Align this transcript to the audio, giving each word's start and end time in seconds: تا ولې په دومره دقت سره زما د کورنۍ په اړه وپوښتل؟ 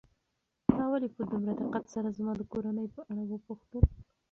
تا 0.69 0.83
ولې 0.91 1.07
په 1.15 1.21
دومره 1.29 1.53
دقت 1.61 1.85
سره 1.93 2.15
زما 2.17 2.31
د 2.37 2.41
کورنۍ 2.53 2.87
په 2.95 3.01
اړه 3.11 3.23
وپوښتل؟ 3.27 3.83